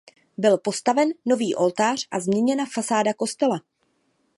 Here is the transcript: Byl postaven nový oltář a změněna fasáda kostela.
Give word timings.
Byl 0.37 0.57
postaven 0.57 1.09
nový 1.25 1.55
oltář 1.55 2.07
a 2.11 2.19
změněna 2.19 2.65
fasáda 2.73 3.13
kostela. 3.13 3.61